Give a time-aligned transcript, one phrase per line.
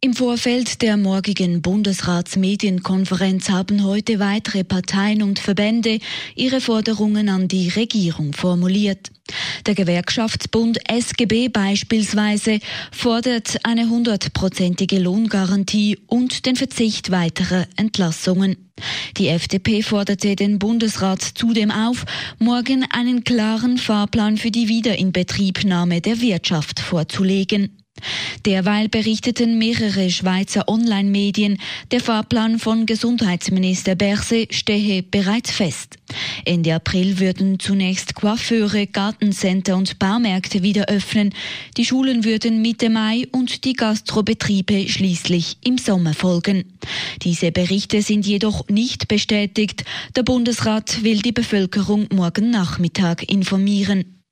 [0.00, 5.98] Im Vorfeld der morgigen Bundesratsmedienkonferenz haben heute weitere Parteien und Verbände
[6.34, 9.10] ihre Forderungen an die Regierung formuliert.
[9.66, 12.58] Der Gewerkschaftsbund SGB beispielsweise
[12.92, 18.70] fordert eine hundertprozentige Lohngarantie und den Verzicht weiterer Entlassungen.
[19.16, 22.04] Die FDP forderte den Bundesrat zudem auf,
[22.38, 27.83] morgen einen klaren Fahrplan für die Wiederinbetriebnahme der Wirtschaft vorzulegen.
[28.44, 31.56] Derweil berichteten mehrere Schweizer Online-Medien,
[31.90, 35.96] der Fahrplan von Gesundheitsminister Berse stehe bereits fest.
[36.44, 41.32] Ende April würden zunächst Coiffeure, Gartencenter und Baumärkte wieder öffnen.
[41.78, 46.64] Die Schulen würden Mitte Mai und die Gastrobetriebe schließlich im Sommer folgen.
[47.22, 49.84] Diese Berichte sind jedoch nicht bestätigt.
[50.16, 54.23] Der Bundesrat will die Bevölkerung morgen Nachmittag informieren.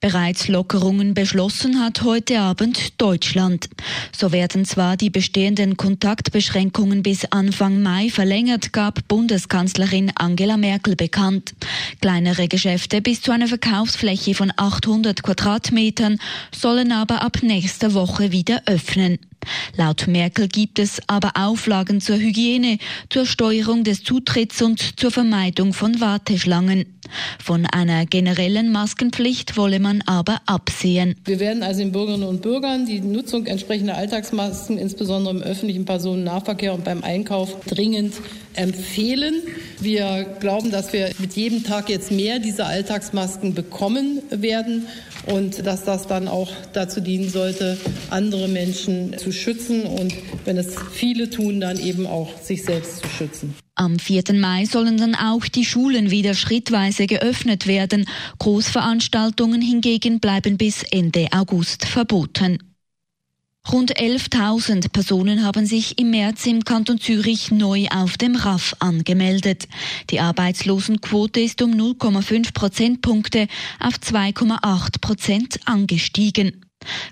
[0.00, 3.68] Bereits Lockerungen beschlossen hat heute Abend Deutschland.
[4.16, 11.52] So werden zwar die bestehenden Kontaktbeschränkungen bis Anfang Mai verlängert, gab Bundeskanzlerin Angela Merkel bekannt.
[12.00, 16.18] Kleinere Geschäfte bis zu einer Verkaufsfläche von 800 Quadratmetern
[16.50, 19.18] sollen aber ab nächster Woche wieder öffnen.
[19.76, 25.72] Laut Merkel gibt es aber Auflagen zur Hygiene, zur Steuerung des Zutritts und zur Vermeidung
[25.72, 26.86] von Warteschlangen.
[27.42, 31.16] Von einer generellen Maskenpflicht wolle man aber absehen.
[31.24, 36.74] Wir werden also den Bürgerinnen und Bürgern die Nutzung entsprechender Alltagsmasken, insbesondere im öffentlichen Personennahverkehr
[36.74, 38.14] und beim Einkauf, dringend
[38.54, 39.42] empfehlen.
[39.80, 44.86] Wir glauben, dass wir mit jedem Tag jetzt mehr dieser Alltagsmasken bekommen werden
[45.26, 47.78] und dass das dann auch dazu dienen sollte,
[48.10, 53.08] andere Menschen zu schützen und wenn es viele tun, dann eben auch sich selbst zu
[53.08, 53.54] schützen.
[53.74, 54.34] Am 4.
[54.34, 58.06] Mai sollen dann auch die Schulen wieder schrittweise geöffnet werden.
[58.38, 62.58] Großveranstaltungen hingegen bleiben bis Ende August verboten.
[63.68, 69.68] Rund 11.000 Personen haben sich im März im Kanton Zürich neu auf dem RAF angemeldet.
[70.08, 73.46] Die Arbeitslosenquote ist um 0,5 Prozentpunkte
[73.78, 76.64] auf 2,8 Prozent angestiegen.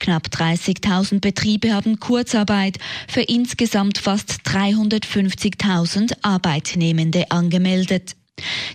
[0.00, 8.16] Knapp 30.000 Betriebe haben Kurzarbeit für insgesamt fast 350.000 Arbeitnehmende angemeldet.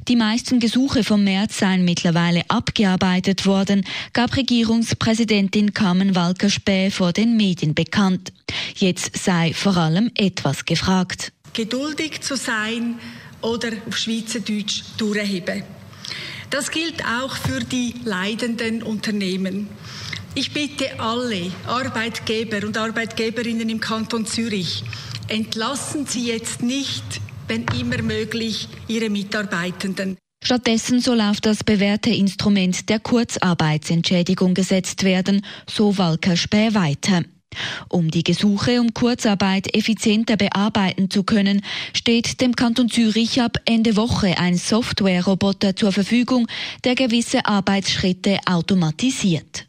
[0.07, 7.37] Die meisten Gesuche vom März seien mittlerweile abgearbeitet worden, gab Regierungspräsidentin Carmen Walker-Späh vor den
[7.37, 8.31] Medien bekannt.
[8.75, 11.33] Jetzt sei vor allem etwas gefragt.
[11.53, 12.99] Geduldig zu sein
[13.41, 15.63] oder auf Schweizerdeutsch durchheben.
[16.49, 19.67] Das gilt auch für die leidenden Unternehmen.
[20.33, 24.83] Ich bitte alle Arbeitgeber und Arbeitgeberinnen im Kanton Zürich,
[25.27, 27.03] entlassen Sie jetzt nicht,
[27.47, 30.17] wenn immer möglich, Ihre Mitarbeitenden.
[30.43, 37.23] Stattdessen soll auf das bewährte Instrument der Kurzarbeitsentschädigung gesetzt werden, so Walker Späh weiter.
[37.89, 41.61] Um die Gesuche um Kurzarbeit effizienter bearbeiten zu können,
[41.93, 46.47] steht dem Kanton Zürich ab Ende Woche ein Softwareroboter zur Verfügung,
[46.83, 49.66] der gewisse Arbeitsschritte automatisiert.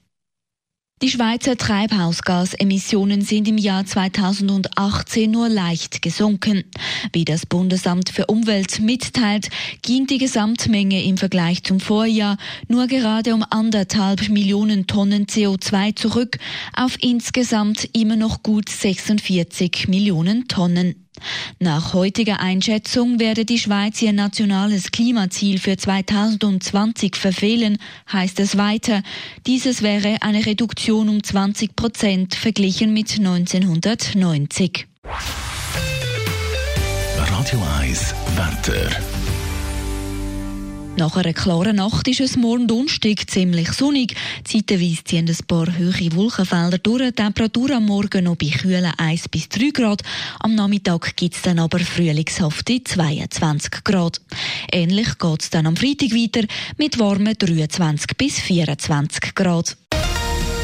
[1.01, 6.65] Die Schweizer Treibhausgasemissionen sind im Jahr 2018 nur leicht gesunken.
[7.13, 9.49] Wie das Bundesamt für Umwelt mitteilt,
[9.83, 16.37] ging die Gesamtmenge im Vergleich zum Vorjahr nur gerade um anderthalb Millionen Tonnen CO2 zurück
[16.75, 21.08] auf insgesamt immer noch gut 46 Millionen Tonnen.
[21.59, 27.79] Nach heutiger Einschätzung werde die Schweiz ihr nationales Klimaziel für 2020 verfehlen,
[28.13, 29.03] heißt es weiter.
[29.47, 34.87] Dieses wäre eine Reduktion um 20 Prozent verglichen mit 1990.
[37.17, 39.28] Radio 1 Wetter.
[40.99, 44.17] Nach einer klaren Nacht ist es morgen Donnerstag ziemlich sonnig.
[44.43, 47.13] Zeitenweise ziehen ein paar hohe Wolkenfelder durch.
[47.13, 50.03] Temperatur am Morgen noch bei kühlen 1 bis 3 Grad.
[50.41, 54.21] Am Nachmittag gibt es dann aber frühlingshafte 22 Grad.
[54.73, 56.45] Ähnlich geht es dann am Freitag weiter
[56.79, 59.77] mit warmen 23 bis 24 Grad.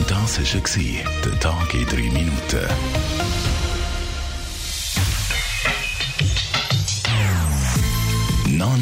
[0.08, 3.23] Das war der Tag in 3 Minuten.